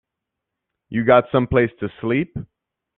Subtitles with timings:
[0.89, 2.35] You got someplace to sleep?